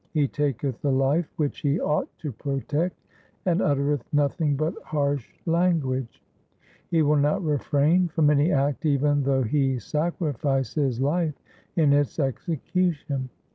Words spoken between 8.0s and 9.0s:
from any act